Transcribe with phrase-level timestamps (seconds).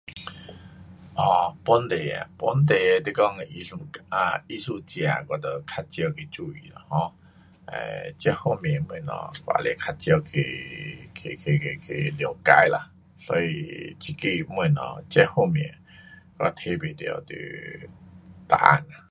[1.13, 3.77] 啊，本地的，本地的你讲艺术，
[4.09, 7.11] 啊，艺术家，我就较少去注意啦，um
[7.71, 9.03] 呃，这方面东西
[9.45, 9.85] 我也是较
[10.17, 14.71] 少去，去，去，去，去了解啦，所以这个东西
[15.07, 15.77] 这方面
[16.39, 17.35] 我提不到你
[18.47, 18.97] 答案啊。